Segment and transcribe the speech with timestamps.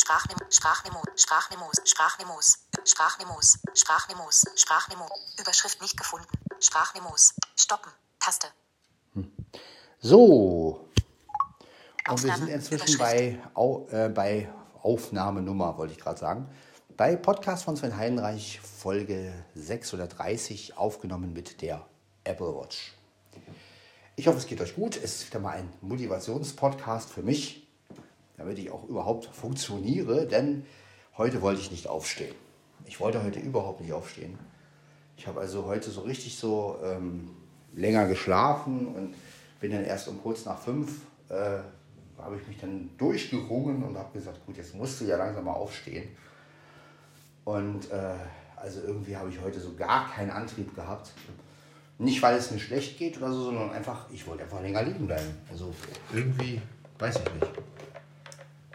[0.00, 5.06] Sprachnemo, Sprachnemo, Sprachnemos, Sprachnemos, Sprachnemos, Sprachnemos, Sprachnemo,
[5.38, 6.26] Überschrift nicht gefunden,
[6.58, 8.48] Sprachnemos, stoppen, Taste.
[10.00, 10.88] So.
[12.08, 14.50] Und wir sind inzwischen bei, Au, äh, bei
[14.82, 16.48] Aufnahmenummer, wollte ich gerade sagen.
[16.96, 21.86] Bei Podcast von Sven Heinreich, Folge 630, aufgenommen mit der
[22.24, 22.94] Apple Watch.
[24.16, 24.96] Ich hoffe, es geht euch gut.
[24.96, 27.69] Es ist wieder mal ein Motivationspodcast für mich,
[28.40, 30.64] damit ich auch überhaupt funktioniere, denn
[31.16, 32.34] heute wollte ich nicht aufstehen.
[32.86, 34.38] Ich wollte heute überhaupt nicht aufstehen.
[35.16, 37.30] Ich habe also heute so richtig so ähm,
[37.74, 39.14] länger geschlafen und
[39.60, 41.58] bin dann erst um kurz nach fünf, äh,
[42.18, 45.52] habe ich mich dann durchgerungen und habe gesagt, gut, jetzt musst du ja langsam mal
[45.52, 46.08] aufstehen.
[47.44, 48.14] Und äh,
[48.56, 51.12] also irgendwie habe ich heute so gar keinen Antrieb gehabt.
[51.98, 55.06] Nicht, weil es mir schlecht geht oder so, sondern einfach, ich wollte einfach länger liegen
[55.06, 55.36] bleiben.
[55.50, 55.74] Also
[56.14, 56.62] irgendwie,
[56.98, 57.52] weiß ich nicht.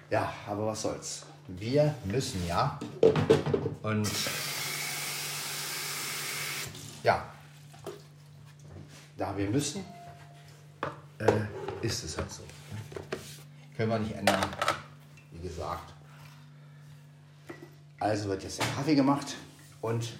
[0.09, 1.25] Ja, aber was soll's.
[1.47, 2.79] Wir müssen ja.
[3.81, 4.09] Und
[7.03, 7.23] ja,
[9.17, 9.85] da wir müssen,
[11.19, 12.43] äh, ist es halt so.
[13.77, 14.45] Können wir nicht ändern,
[15.31, 15.93] wie gesagt.
[17.99, 19.35] Also wird jetzt der Kaffee gemacht
[19.81, 20.13] und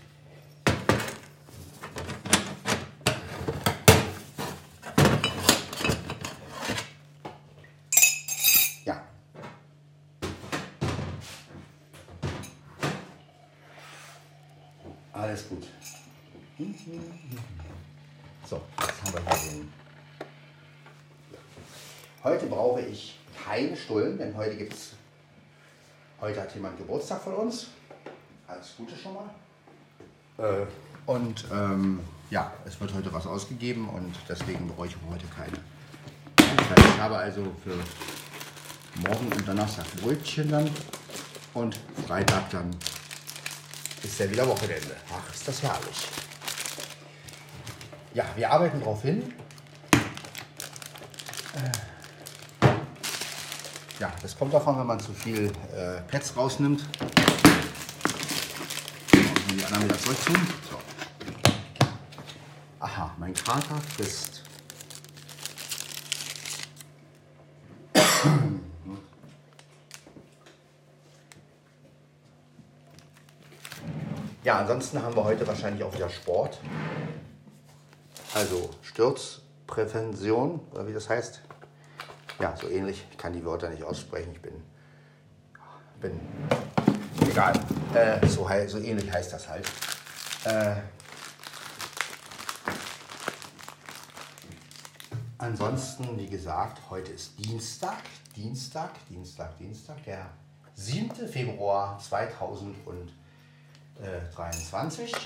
[15.16, 15.66] Alles gut.
[18.45, 19.73] So, jetzt haben wir hier den.
[22.22, 24.91] Heute brauche ich keine Stullen, denn heute gibt's.
[26.19, 27.67] Heute hat jemand Geburtstag von uns.
[28.45, 29.30] Alles Gute schon mal.
[30.38, 30.66] Äh,
[31.05, 35.57] und ähm, ja, es wird heute was ausgegeben und deswegen bräuchte ich heute keine.
[36.89, 37.77] Ich habe also für
[39.07, 40.69] morgen und Donnerstag Brötchen dann
[41.53, 42.75] und Freitag dann
[44.06, 44.95] ist ja wieder Wochenende.
[45.11, 46.08] Ach, ist das herrlich.
[48.13, 49.34] Ja, wir arbeiten darauf hin.
[51.56, 51.72] Äh,
[54.00, 56.84] Ja, das kommt davon, wenn man zu viel äh, Pets rausnimmt.
[59.13, 60.47] Die anderen wieder zurück tun.
[60.69, 60.78] So.
[62.81, 64.34] Aha, mein Kater frisst.
[74.59, 76.59] Ansonsten haben wir heute wahrscheinlich auch wieder Sport.
[78.33, 81.41] Also Sturzprävention, oder wie das heißt.
[82.39, 83.05] Ja, so ähnlich.
[83.11, 84.31] Ich kann die Wörter nicht aussprechen.
[84.33, 84.53] Ich bin.
[85.99, 86.19] bin
[87.29, 87.53] egal.
[87.93, 89.69] Äh, so, so ähnlich heißt das halt.
[90.45, 90.75] Äh,
[95.37, 98.03] ansonsten, wie gesagt, heute ist Dienstag.
[98.35, 100.29] Dienstag, Dienstag, Dienstag, der
[100.75, 101.27] 7.
[101.27, 103.25] Februar 2023.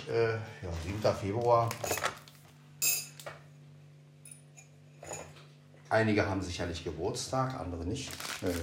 [0.07, 1.15] Äh, ja, 7.
[1.15, 1.69] Februar.
[5.89, 8.11] Einige haben sicherlich Geburtstag, andere nicht.
[8.43, 8.53] Äh,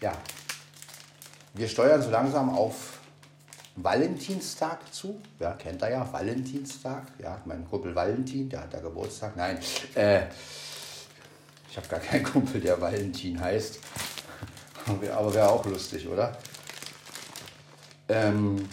[0.00, 0.12] ja,
[1.52, 3.00] wir steuern so langsam auf
[3.76, 5.20] Valentinstag zu.
[5.38, 7.02] Ja, kennt ihr ja, Valentinstag.
[7.18, 9.36] Ja, mein Kumpel Valentin, der hat da Geburtstag.
[9.36, 9.58] Nein,
[9.94, 10.22] äh,
[11.70, 13.78] ich habe gar keinen Kumpel, der Valentin heißt.
[15.14, 16.36] Aber wäre auch lustig, oder?
[18.08, 18.68] Ähm,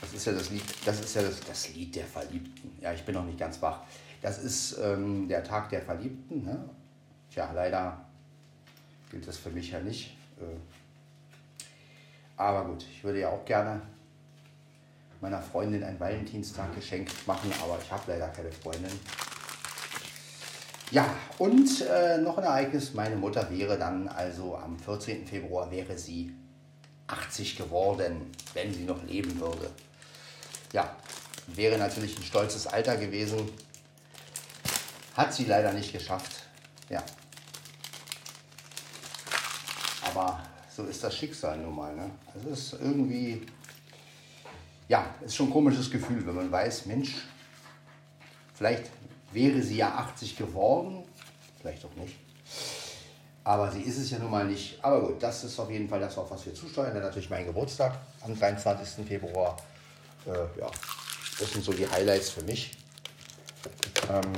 [0.00, 2.76] das ist ja das Lied, das ist ja das, das Lied der Verliebten.
[2.80, 3.82] Ja, ich bin noch nicht ganz wach.
[4.20, 6.44] Das ist ähm, der Tag der Verliebten.
[6.44, 6.68] Ne?
[7.30, 8.04] Tja, leider
[9.10, 10.16] gilt das für mich ja nicht.
[10.38, 10.56] Äh,
[12.36, 13.82] aber gut, ich würde ja auch gerne
[15.20, 18.92] meiner Freundin ein Valentinstag geschenkt machen, aber ich habe leider keine Freundin.
[20.90, 21.06] Ja,
[21.38, 22.94] und äh, noch ein Ereignis.
[22.94, 25.26] Meine Mutter wäre dann also am 14.
[25.26, 26.32] Februar wäre sie
[27.08, 29.70] 80 geworden, wenn sie noch leben würde.
[30.72, 30.96] Ja,
[31.48, 33.50] wäre natürlich ein stolzes Alter gewesen.
[35.14, 36.44] Hat sie leider nicht geschafft.
[36.88, 37.02] Ja.
[40.02, 40.42] Aber
[40.74, 41.94] so ist das Schicksal nun mal.
[41.94, 42.10] Ne?
[42.36, 43.46] Es ist irgendwie,
[44.88, 47.14] ja, ist schon ein komisches Gefühl, wenn man weiß, Mensch,
[48.54, 48.84] vielleicht
[49.32, 51.04] wäre sie ja 80 geworden,
[51.60, 52.16] vielleicht auch nicht.
[53.48, 54.78] Aber sie ist es ja nun mal nicht.
[54.84, 56.92] Aber gut, das ist auf jeden Fall das, auf was wir zusteuern.
[56.92, 59.06] Dann natürlich mein Geburtstag am 23.
[59.06, 59.56] Februar.
[60.26, 60.70] Äh, ja,
[61.40, 62.76] das sind so die Highlights für mich.
[64.10, 64.32] Ähm,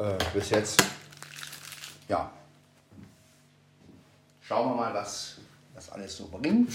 [0.00, 0.82] äh, bis jetzt,
[2.08, 2.30] ja,
[4.42, 5.38] schauen wir mal, was
[5.74, 6.68] das alles so bringt.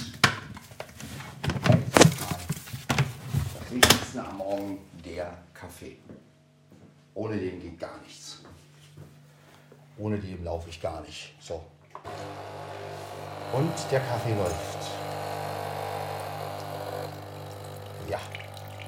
[4.17, 5.97] Wichtigste am Morgen der Kaffee.
[7.13, 8.41] Ohne den geht gar nichts.
[9.97, 11.35] Ohne den laufe ich gar nicht.
[11.39, 11.61] So.
[13.53, 14.79] Und der Kaffee läuft.
[18.09, 18.19] Ja,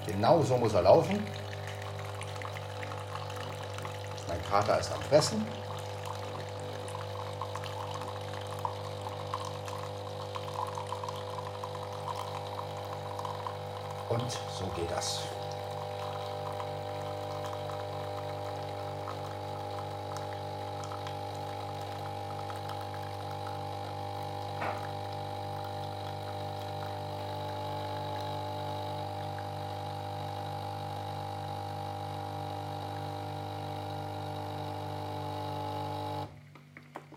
[0.05, 1.23] genau so muss er laufen.
[4.27, 5.45] Mein Kater ist am Fressen.
[14.19, 15.21] Und so geht das.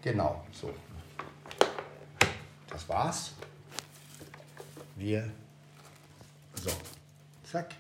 [0.03, 0.75] Genau, so.
[2.69, 3.33] Das war's.
[4.97, 5.42] Wir.
[7.53, 7.75] Zack.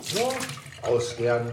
[0.00, 0.32] So,
[0.82, 1.52] ausleeren.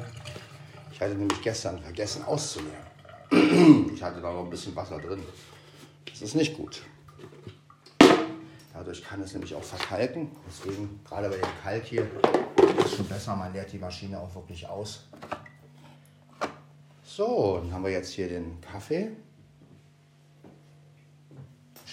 [0.92, 2.90] Ich hatte nämlich gestern vergessen auszuleeren.
[3.94, 5.24] Ich hatte da noch ein bisschen Wasser drin.
[6.10, 6.82] Das ist nicht gut.
[8.74, 10.32] Dadurch kann es nämlich auch verkalken.
[10.48, 12.10] Deswegen, gerade bei dem Kalk hier,
[12.80, 15.08] ist es schon besser, man leert die Maschine auch wirklich aus.
[17.04, 19.12] So, dann haben wir jetzt hier den Kaffee.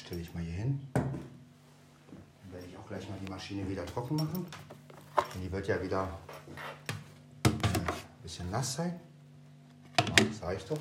[0.06, 0.80] Stelle ich mal hier hin.
[0.94, 4.46] Dann werde ich auch gleich mal die Maschine wieder trocken machen.
[5.34, 6.16] Denn die wird ja wieder
[7.42, 9.00] ein bisschen nass sein.
[9.96, 10.78] Das reicht doch.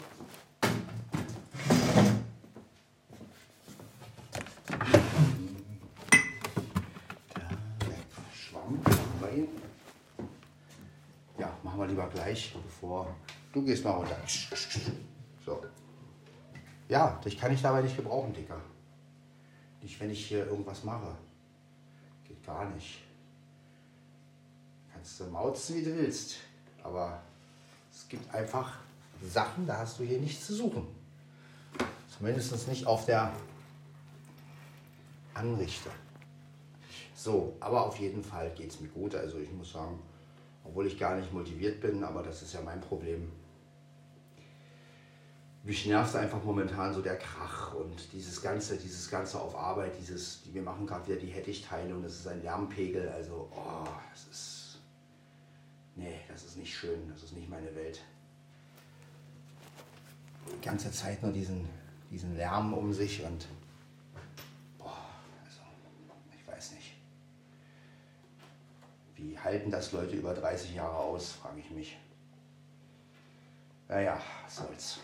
[11.39, 13.16] Ja, machen wir lieber gleich, bevor
[13.51, 14.19] du gehst mal runter.
[15.44, 15.63] So.
[16.88, 18.62] Ja, dich kann ich dabei nicht gebrauchen, Dicker.
[19.86, 21.16] Nicht, wenn ich hier irgendwas mache.
[22.28, 23.04] Geht gar nicht.
[24.92, 26.38] Kannst du mauzen, wie du willst.
[26.82, 27.22] Aber
[27.92, 28.80] es gibt einfach
[29.22, 30.88] Sachen, da hast du hier nichts zu suchen.
[32.18, 33.32] Zumindest nicht auf der
[35.36, 35.92] Anrichte.
[37.16, 39.14] So, aber auf jeden Fall geht es mir gut.
[39.14, 40.00] Also ich muss sagen,
[40.64, 43.31] obwohl ich gar nicht motiviert bin, aber das ist ja mein Problem.
[45.66, 50.44] Mich nervt einfach momentan so der Krach und dieses ganze, dieses ganze auf Arbeit, dieses,
[50.44, 53.10] die wir machen gerade wieder die Hettich-Teile und es ist ein Lärmpegel.
[53.10, 54.78] Also, oh, das ist,
[55.96, 58.04] nee, das ist nicht schön, das ist nicht meine Welt.
[60.54, 61.68] Die ganze Zeit nur diesen,
[62.12, 63.48] diesen Lärm um sich und,
[64.78, 65.10] boah,
[65.44, 65.62] also,
[66.40, 66.94] ich weiß nicht.
[69.16, 71.98] Wie halten das Leute über 30 Jahre aus, frage ich mich.
[73.88, 75.00] Naja, was soll's.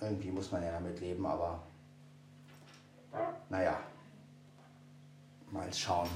[0.00, 1.60] Irgendwie muss man ja damit leben, aber
[3.48, 3.78] naja,
[5.50, 6.08] mal schauen,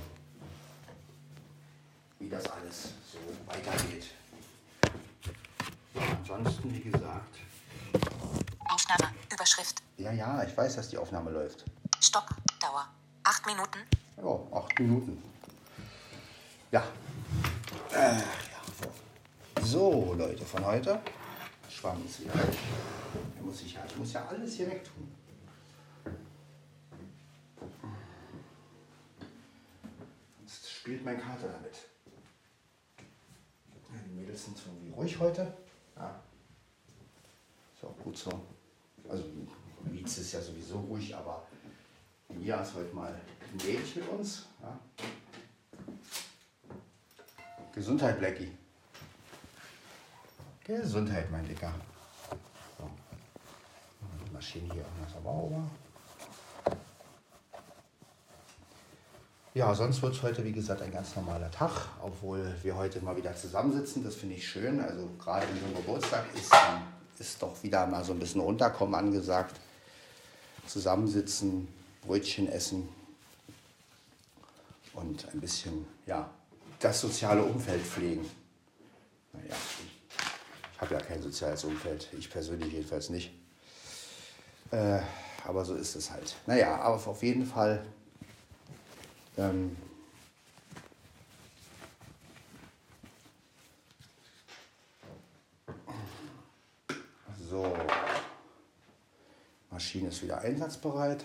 [2.19, 4.07] wie das alles so weitergeht.
[5.95, 7.37] Ansonsten, wie gesagt,
[8.69, 9.13] Aufnahme.
[9.33, 9.83] Überschrift.
[9.99, 11.65] ja, ja, ich weiß, dass die Aufnahme läuft.
[12.01, 12.37] Stoppen.
[12.61, 12.87] Dauer.
[13.25, 13.79] Acht Minuten.
[14.17, 15.23] Ja, acht Minuten.
[16.71, 16.83] Ja.
[17.93, 21.01] Äh, ja so, Leute, von heute.
[21.85, 22.57] Wieder weg.
[23.37, 25.15] Da muss ich, ja, ich muss ja alles hier wegtun.
[30.39, 31.75] Sonst spielt mein Kater damit.
[33.93, 35.55] Ja, die Mädels sind irgendwie ruhig heute.
[35.97, 36.23] Ja.
[37.75, 38.31] Ist auch gut so.
[39.07, 39.25] Also,
[39.83, 41.47] Mietz ist ja sowieso ruhig, aber
[42.31, 43.15] Mia ist heute mal
[43.59, 44.47] gnädig mit uns.
[44.63, 44.81] Ja.
[47.75, 48.51] Gesundheit, Blackie.
[50.65, 51.75] Gesundheit, mein Dicker.
[52.79, 52.89] So.
[54.27, 55.63] Die Maschine hier auch noch sauber.
[59.53, 61.71] Ja, sonst wird es heute, wie gesagt, ein ganz normaler Tag,
[62.03, 64.03] obwohl wir heute mal wieder zusammensitzen.
[64.03, 64.81] Das finde ich schön.
[64.81, 66.51] Also gerade in so Geburtstag ist,
[67.19, 69.61] ist doch wieder mal so ein bisschen runterkommen angesagt.
[70.67, 71.69] Zusammensitzen,
[72.07, 72.89] Brötchen essen
[74.95, 76.31] und ein bisschen, ja,
[76.81, 78.25] das soziale Umfeld pflegen.
[79.35, 79.55] Naja,
[80.75, 83.33] ich habe ja kein soziales Umfeld, ich persönlich jedenfalls nicht.
[84.71, 85.01] Äh,
[85.47, 86.35] aber so ist es halt.
[86.47, 87.85] Naja, aber auf jeden Fall.
[89.37, 89.77] Ähm,
[97.49, 97.77] so.
[99.71, 101.25] Maschine ist wieder einsatzbereit.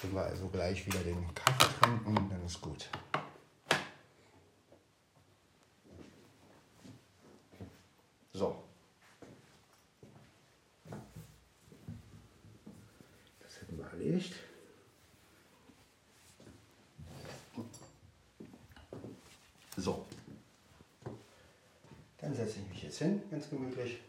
[0.00, 2.88] Können wir also gleich wieder den Kaffee trinken, dann ist gut.
[8.32, 8.64] So.
[13.40, 14.34] Das hätten wir erledigt.
[22.92, 24.00] jetzt hin, ganz gemütlich.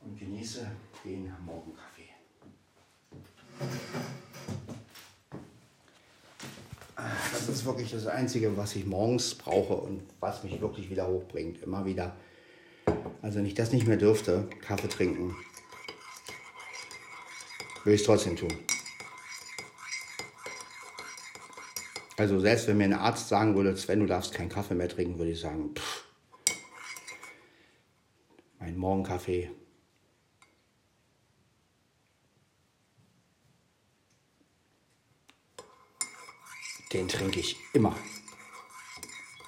[0.00, 0.70] Und genieße
[1.02, 2.10] den Morgenkaffee.
[7.32, 11.62] Das ist wirklich das Einzige, was ich morgens brauche und was mich wirklich wieder hochbringt.
[11.62, 12.14] Immer wieder.
[13.22, 15.34] Also wenn ich das nicht mehr dürfte, Kaffee trinken,
[17.84, 18.52] würde ich es trotzdem tun.
[22.18, 25.18] Also selbst wenn mir ein Arzt sagen würde, Sven, du darfst keinen Kaffee mehr trinken,
[25.18, 26.04] würde ich sagen, pff,
[28.58, 29.50] mein Morgenkaffee.
[36.92, 37.96] Den trinke ich immer.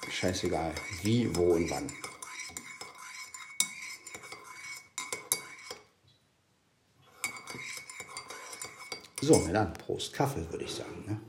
[0.09, 0.73] Scheißegal,
[1.03, 1.87] wie, wo und wann.
[9.21, 11.05] So, dann Prost Kaffee, würde ich sagen.
[11.05, 11.21] Ne?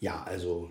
[0.00, 0.70] Ja, also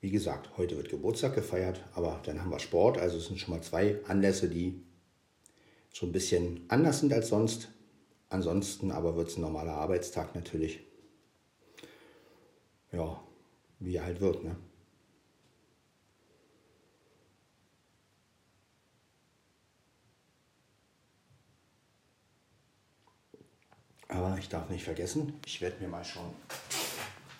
[0.00, 2.96] wie gesagt, heute wird Geburtstag gefeiert, aber dann haben wir Sport.
[2.96, 4.82] Also es sind schon mal zwei Anlässe, die
[5.92, 7.68] so ein bisschen anders sind als sonst.
[8.30, 10.80] Ansonsten aber wird es ein normaler Arbeitstag natürlich.
[12.90, 13.22] Ja,
[13.80, 14.56] wie er halt wird, ne?
[24.08, 26.24] Aber ich darf nicht vergessen, ich werde mir mal schon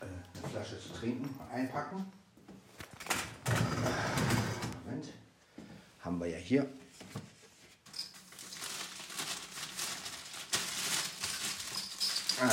[0.02, 2.04] äh, eine Flasche zu trinken einpacken.
[4.84, 5.12] Moment.
[6.00, 6.66] Haben wir ja hier.
[12.40, 12.50] Ah,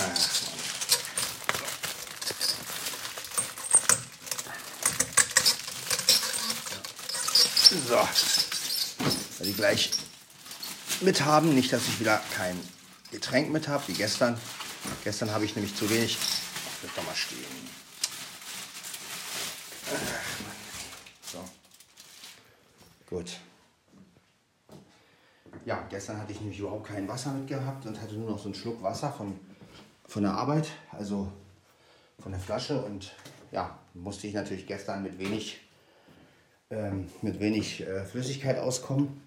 [7.88, 7.96] so,
[9.40, 9.92] weil die gleich
[11.02, 12.60] mit haben, nicht, dass ich wieder kein
[13.12, 14.40] Getränk mit habe, wie gestern.
[15.04, 16.18] Gestern habe ich nämlich zu wenig.
[16.82, 17.40] Wird doch mal stehen.
[21.32, 21.40] So.
[23.10, 23.40] Gut.
[25.66, 28.56] Ja, gestern hatte ich nämlich überhaupt kein Wasser mitgehabt und hatte nur noch so einen
[28.56, 29.40] Schluck Wasser von,
[30.08, 31.32] von der Arbeit, also
[32.20, 32.84] von der Flasche.
[32.84, 33.14] Und
[33.52, 35.62] ja, musste ich natürlich gestern mit wenig,
[36.70, 39.22] ähm, mit wenig äh, Flüssigkeit auskommen.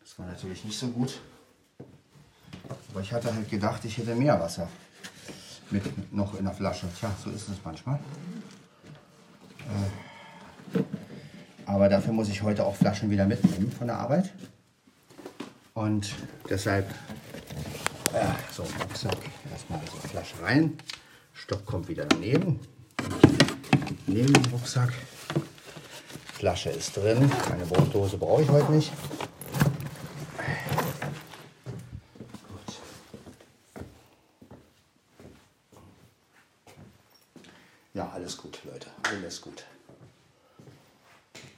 [0.00, 1.18] Das war natürlich nicht so gut.
[2.90, 4.68] Aber ich hatte halt gedacht, ich hätte mehr Wasser
[5.70, 6.88] mit noch in der Flasche.
[6.98, 7.98] Tja, so ist es manchmal.
[9.60, 10.01] Äh,
[11.72, 14.30] aber dafür muss ich heute auch Flaschen wieder mitnehmen von der Arbeit.
[15.72, 16.14] Und
[16.48, 16.90] deshalb,
[18.12, 19.16] äh, so, Rucksack,
[19.50, 20.76] erstmal so Flasche rein.
[21.32, 22.60] Stopp kommt wieder daneben.
[24.06, 24.92] Neben den Rucksack.
[26.34, 27.30] Flasche ist drin.
[27.48, 28.92] Keine Brotdose brauche ich heute nicht.
[32.48, 32.74] Gut.
[37.94, 38.88] Ja, alles gut, Leute.
[39.04, 39.64] Alles gut.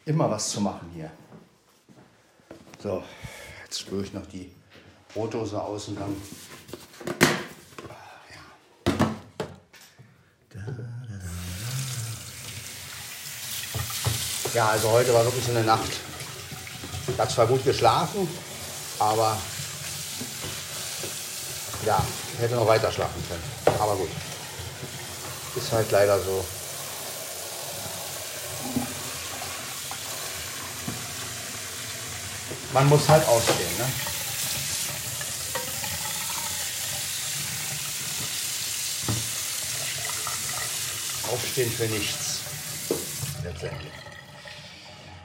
[0.06, 1.10] Immer was zu machen hier.
[2.82, 3.02] So,
[3.64, 4.54] jetzt spüre ich noch die
[5.14, 5.58] Brotdose
[5.94, 6.14] dann.
[10.54, 10.64] Ja.
[14.52, 15.90] Ja, also heute war wirklich so eine Nacht.
[17.08, 18.28] Ich habe zwar gut geschlafen,
[18.98, 19.38] aber
[21.86, 23.78] ja, ich hätte noch weiter schlafen können.
[23.80, 24.10] Aber gut.
[25.56, 26.44] Ist halt leider so.
[32.74, 33.84] Man muss halt ausstehen, ne?
[41.32, 42.40] Aufstehen für nichts.
[43.44, 43.92] Letztendlich.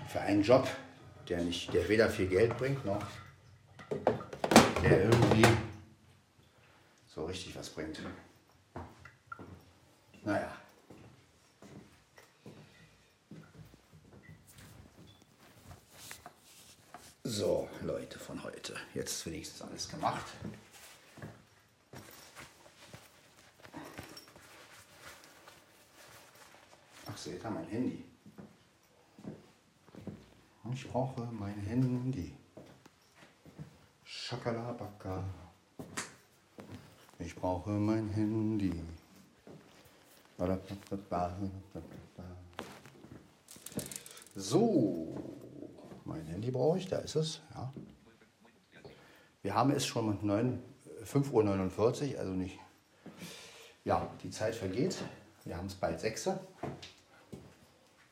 [0.09, 0.67] Für einen Job,
[1.27, 3.01] der, nicht, der weder viel Geld bringt, noch
[4.83, 5.47] der irgendwie
[7.07, 7.99] so richtig was bringt.
[10.23, 10.51] Naja.
[17.31, 18.75] So, Leute von heute.
[18.95, 20.25] Jetzt ist wenigstens alles gemacht.
[27.05, 28.03] Ach, seht ihr mein Handy.
[30.73, 32.33] Ich brauche mein Handy.
[34.03, 35.23] Schakalabaka.
[37.19, 38.81] Ich brauche mein Handy.
[44.35, 45.18] So,
[46.39, 47.41] Handy brauche ich, da ist es.
[47.53, 47.73] Ja.
[49.41, 50.17] Wir haben es schon um
[51.03, 52.57] 5.49 Uhr, also nicht.
[53.83, 54.95] Ja, die Zeit vergeht.
[55.43, 56.39] Wir haben es bald 6 Uhr.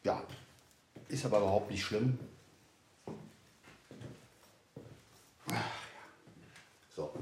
[0.03, 0.21] Ja,
[1.07, 2.19] ist aber überhaupt nicht schlimm.
[6.93, 7.13] So.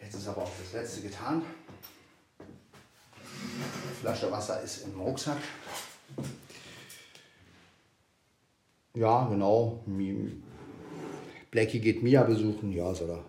[0.00, 1.42] Jetzt ist aber auch das letzte getan.
[2.38, 5.38] Die Flasche Wasser ist im Rucksack.
[8.96, 9.84] Ja, genau.
[11.50, 12.72] Blackie geht Mia besuchen.
[12.72, 13.24] Ja, soll er.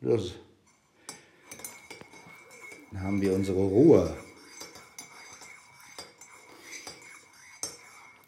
[0.00, 0.36] Los.
[2.92, 4.16] Dann haben wir unsere Ruhe.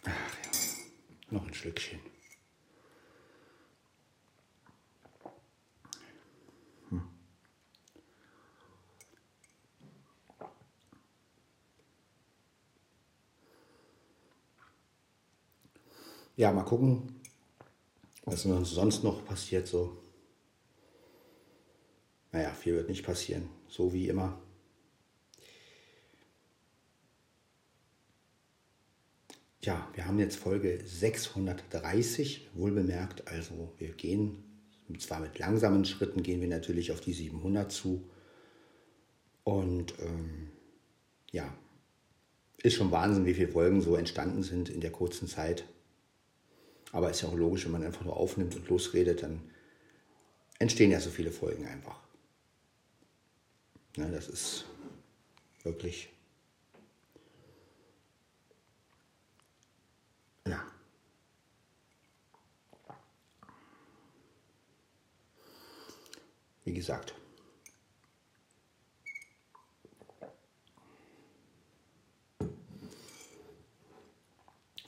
[0.04, 0.50] Ach ja,
[1.31, 2.00] noch ein Schlückchen.
[16.44, 17.22] Ja, mal gucken,
[18.26, 19.96] was sonst noch passiert so.
[22.32, 24.38] Naja, viel wird nicht passieren, so wie immer.
[29.62, 33.26] Ja, wir haben jetzt Folge 630, wohlbemerkt.
[33.26, 34.44] Also wir gehen,
[34.98, 38.10] zwar mit langsamen Schritten, gehen wir natürlich auf die 700 zu.
[39.44, 40.50] Und ähm,
[41.32, 41.56] ja,
[42.58, 45.64] ist schon Wahnsinn, wie viele Folgen so entstanden sind in der kurzen Zeit.
[46.94, 49.50] Aber ist ja auch logisch, wenn man einfach nur aufnimmt und losredet, dann
[50.60, 51.98] entstehen ja so viele Folgen einfach.
[53.96, 54.64] Ja, das ist
[55.64, 56.08] wirklich.
[60.46, 60.64] Ja.
[66.64, 67.14] Wie gesagt.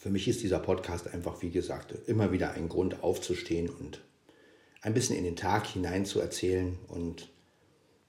[0.07, 4.03] Für mich ist dieser Podcast einfach, wie gesagt, immer wieder ein Grund aufzustehen und
[4.81, 7.29] ein bisschen in den Tag hinein zu erzählen und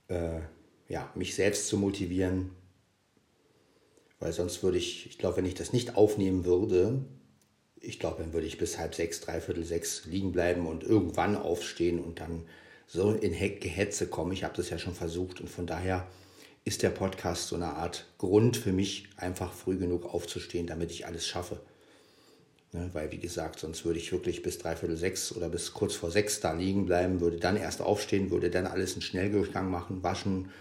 [0.07, 0.41] äh,
[0.89, 2.51] ja, mich selbst zu motivieren.
[4.19, 7.03] Weil sonst würde ich, ich glaube, wenn ich das nicht aufnehmen würde,
[7.81, 11.99] ich glaube, dann würde ich bis halb sechs, dreiviertel sechs liegen bleiben und irgendwann aufstehen
[11.99, 12.45] und dann
[12.85, 14.33] so in Gehetze kommen.
[14.33, 16.05] Ich habe das ja schon versucht und von daher
[16.63, 21.07] ist der Podcast so eine Art Grund für mich, einfach früh genug aufzustehen, damit ich
[21.07, 21.59] alles schaffe.
[22.77, 26.11] Ne, weil, wie gesagt, sonst würde ich wirklich bis dreiviertel sechs oder bis kurz vor
[26.11, 30.51] sechs da liegen bleiben, würde dann erst aufstehen, würde dann alles in Schnelldurchgang machen, waschen,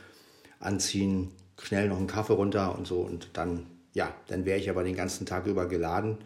[0.59, 3.01] anziehen, schnell noch einen Kaffee runter und so.
[3.01, 6.17] Und dann, ja, dann wäre ich aber den ganzen Tag über geladen.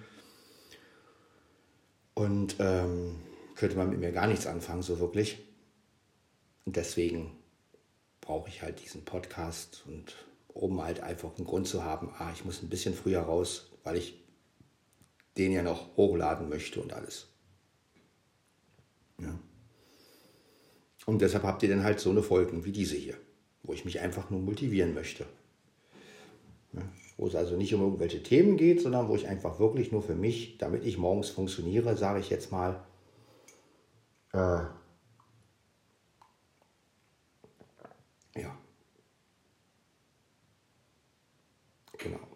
[2.14, 3.16] Und ähm,
[3.56, 5.38] könnte man mit mir gar nichts anfangen, so wirklich.
[6.66, 7.32] Und deswegen
[8.20, 10.14] brauche ich halt diesen Podcast und
[10.54, 13.96] oben halt einfach einen Grund zu haben, ah, ich muss ein bisschen früher raus, weil
[13.96, 14.19] ich
[15.40, 17.28] den ja noch hochladen möchte und alles.
[19.18, 19.38] Ja.
[21.06, 23.16] Und deshalb habt ihr dann halt so eine Folgen wie diese hier
[23.62, 25.26] wo ich mich einfach nur motivieren möchte.
[27.16, 30.14] Wo es also nicht um irgendwelche Themen geht, sondern wo ich einfach wirklich nur für
[30.14, 32.82] mich, damit ich morgens funktioniere, sage ich jetzt mal,
[34.32, 34.62] äh,
[38.40, 38.56] ja.
[41.98, 42.29] Genau.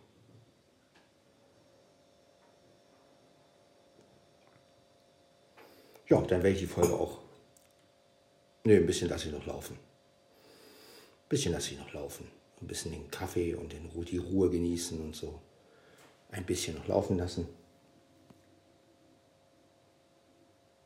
[6.08, 7.18] Ja, dann werde ich die Folge auch.
[8.64, 9.78] Ne, ein bisschen lasse ich noch laufen
[11.34, 12.30] bisschen lasse ich noch laufen.
[12.60, 15.40] Ein bisschen den Kaffee und den, die Ruhe genießen und so.
[16.30, 17.48] Ein bisschen noch laufen lassen.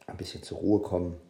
[0.06, 1.20] Ein bisschen zur Ruhe kommen.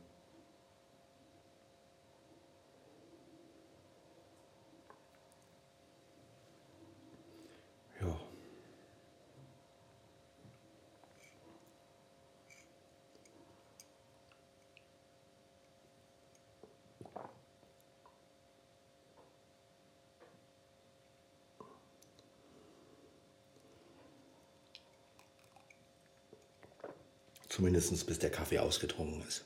[27.58, 29.44] Zumindest bis der Kaffee ausgetrunken ist.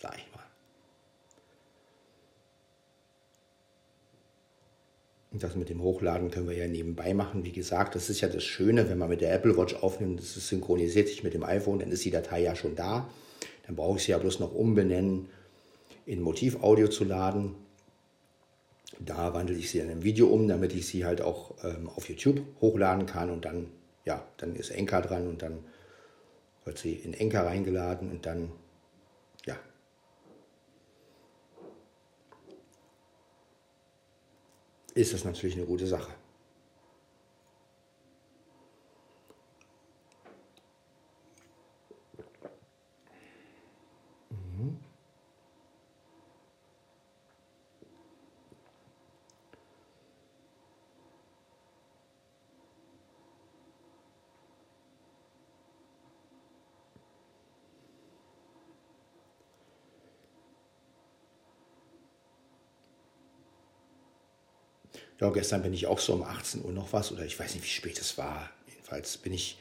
[0.00, 0.44] Sag ich mal.
[5.32, 7.44] Und das mit dem Hochladen können wir ja nebenbei machen.
[7.44, 10.34] Wie gesagt, das ist ja das Schöne, wenn man mit der Apple Watch aufnimmt, das
[10.34, 13.10] synchronisiert sich mit dem iPhone, dann ist die Datei ja schon da.
[13.66, 15.28] Dann brauche ich sie ja bloß noch umbenennen,
[16.06, 17.56] in Motivaudio zu laden.
[19.00, 22.08] Da wandle ich sie dann im Video um, damit ich sie halt auch ähm, auf
[22.08, 23.66] YouTube hochladen kann und dann,
[24.04, 25.64] ja, dann ist Enka dran und dann
[26.66, 28.50] wird sie in Enker reingeladen und dann,
[29.46, 29.56] ja.
[34.94, 36.12] Ist das natürlich eine gute Sache.
[65.18, 67.64] Ja, gestern bin ich auch so um 18 Uhr noch was oder ich weiß nicht,
[67.64, 68.50] wie spät es war.
[68.68, 69.58] Jedenfalls bin ich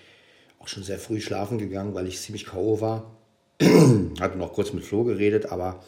[0.59, 2.81] auch schon sehr früh schlafen gegangen, weil ich ziemlich K.O.
[2.81, 3.11] war.
[4.19, 5.83] Hatte noch kurz mit Flo geredet, aber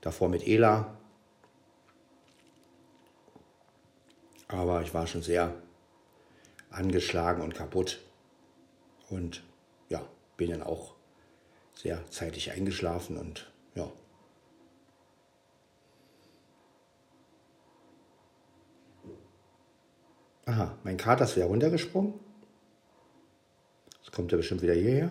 [0.00, 0.96] davor mit Ela.
[4.48, 5.54] Aber ich war schon sehr
[6.70, 8.00] angeschlagen und kaputt.
[9.08, 9.44] Und
[9.88, 10.04] ja,
[10.36, 10.94] bin dann auch
[11.74, 13.90] sehr zeitig eingeschlafen und ja.
[20.46, 22.14] Aha, mein Kater ist wieder runtergesprungen.
[23.98, 25.10] Jetzt kommt er bestimmt wieder hierher.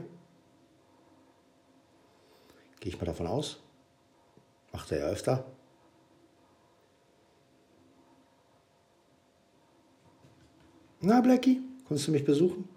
[2.80, 3.62] Gehe ich mal davon aus.
[4.72, 5.46] Macht er ja öfter.
[11.02, 12.70] Na, Blackie, kommst du mich besuchen?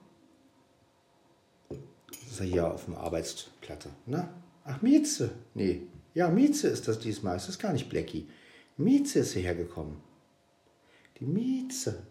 [1.68, 3.90] Das ist er hier auf dem Arbeitsplatte.
[4.04, 4.28] Na?
[4.64, 5.30] Ach, Mieze.
[5.54, 5.82] Nee.
[6.12, 7.36] Ja, Mieze ist das diesmal.
[7.36, 8.28] Es ist gar nicht Blackie.
[8.76, 10.02] Mieze ist hierher gekommen.
[11.20, 12.02] Die Mieze.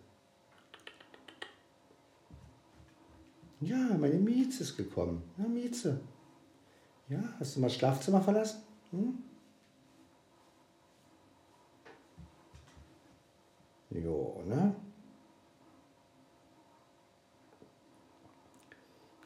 [3.59, 5.23] Ja, meine Mieze ist gekommen.
[5.37, 5.99] Ja, Mieze.
[7.09, 8.61] Ja, hast du mal das Schlafzimmer verlassen?
[8.91, 9.23] Hm?
[13.89, 14.75] Jo, ne?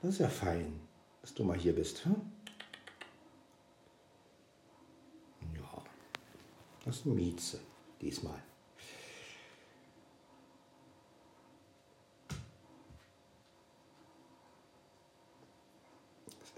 [0.02, 0.80] Das ist ja fein,
[1.22, 2.06] dass du mal hier bist.
[2.06, 2.16] Hm?
[5.56, 5.84] Ja,
[6.86, 7.60] das ist Mieze
[8.00, 8.42] diesmal.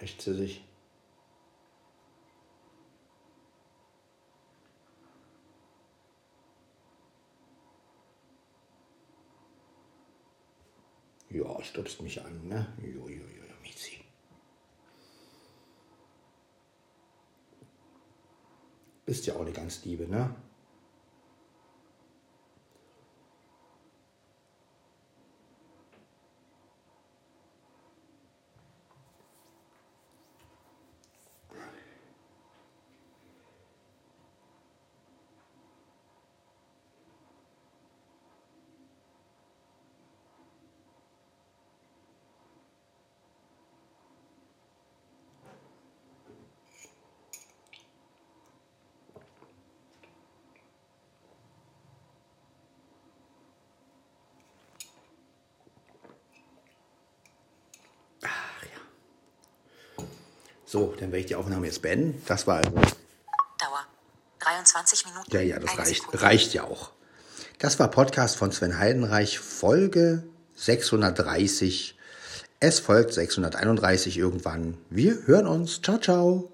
[0.04, 0.62] Echt sich.
[11.30, 12.68] Ja, stupst mich an, ne?
[12.82, 14.04] Jo, jo, jo, Mizi.
[19.06, 20.36] Bist ja auch eine ganz Liebe, ne?
[60.74, 62.20] So, dann werde ich die Aufnahme jetzt beenden.
[62.26, 62.72] Das war also.
[62.72, 63.86] Dauer
[64.40, 65.32] 23 Minuten.
[65.32, 66.90] Ja, ja, das reicht, reicht ja auch.
[67.60, 70.24] Das war Podcast von Sven Heidenreich, Folge
[70.56, 71.96] 630.
[72.60, 74.80] Es folgt 631 irgendwann.
[74.90, 75.80] Wir hören uns.
[75.84, 76.53] Ciao, ciao.